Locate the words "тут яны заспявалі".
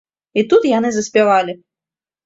0.53-1.59